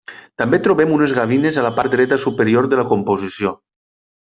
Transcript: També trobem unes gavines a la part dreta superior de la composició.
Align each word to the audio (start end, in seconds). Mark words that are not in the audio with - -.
També 0.41 0.59
trobem 0.67 0.93
unes 0.95 1.13
gavines 1.17 1.59
a 1.59 1.65
la 1.67 1.71
part 1.77 1.95
dreta 1.97 2.19
superior 2.25 2.71
de 2.73 2.83
la 2.83 2.89
composició. 2.95 3.55